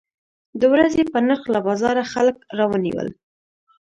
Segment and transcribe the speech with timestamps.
[0.59, 3.07] د ورځې په نرخ له بازاره خلک راونیول.